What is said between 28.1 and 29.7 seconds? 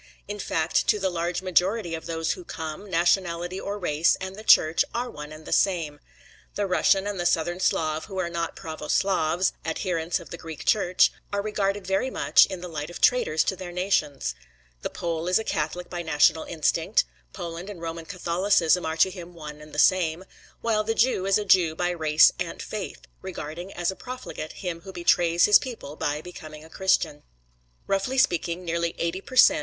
speaking, nearly eighty per cent.